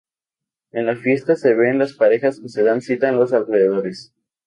[0.71, 4.11] En la fiesta se ven las parejas que se dan cita en los alrededores.